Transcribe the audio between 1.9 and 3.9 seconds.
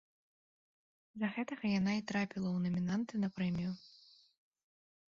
і трапіла ў намінанты на прэмію.